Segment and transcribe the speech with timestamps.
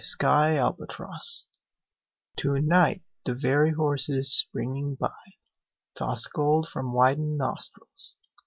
[0.19, 1.19] WINTER EVENING
[2.37, 5.13] To night the very horses springing by
[5.93, 8.15] Toss gold from whitened nostrils.